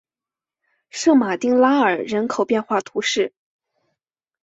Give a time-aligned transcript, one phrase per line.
[0.89, 3.33] 圣马丁拉尔人口变化图示